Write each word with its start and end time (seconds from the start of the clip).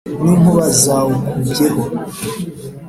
n'inkuba 0.23 0.63
zawikubyeho. 0.81 1.83